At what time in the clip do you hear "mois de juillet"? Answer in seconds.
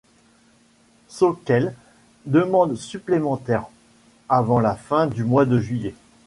5.23-5.93